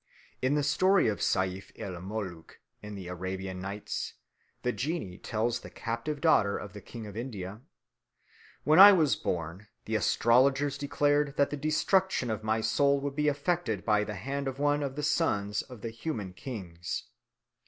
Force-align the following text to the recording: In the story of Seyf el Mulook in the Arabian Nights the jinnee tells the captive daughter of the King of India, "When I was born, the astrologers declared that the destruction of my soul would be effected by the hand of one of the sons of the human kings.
In 0.41 0.55
the 0.55 0.63
story 0.63 1.07
of 1.09 1.19
Seyf 1.21 1.71
el 1.75 2.01
Mulook 2.01 2.59
in 2.81 2.95
the 2.95 3.07
Arabian 3.07 3.61
Nights 3.61 4.15
the 4.63 4.73
jinnee 4.73 5.19
tells 5.19 5.59
the 5.59 5.69
captive 5.69 6.21
daughter 6.21 6.57
of 6.57 6.73
the 6.73 6.81
King 6.81 7.05
of 7.05 7.15
India, 7.15 7.61
"When 8.63 8.79
I 8.79 8.93
was 8.93 9.15
born, 9.15 9.67
the 9.85 9.93
astrologers 9.93 10.75
declared 10.79 11.35
that 11.37 11.51
the 11.51 11.55
destruction 11.55 12.31
of 12.31 12.43
my 12.43 12.61
soul 12.61 12.99
would 12.99 13.15
be 13.15 13.27
effected 13.27 13.85
by 13.85 14.03
the 14.03 14.15
hand 14.15 14.47
of 14.47 14.57
one 14.57 14.81
of 14.81 14.95
the 14.95 15.03
sons 15.03 15.61
of 15.61 15.81
the 15.81 15.91
human 15.91 16.33
kings. 16.33 17.03